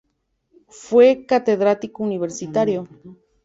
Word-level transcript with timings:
Fue 0.69 1.25
catedrático 1.27 2.01
universitario. 2.01 2.87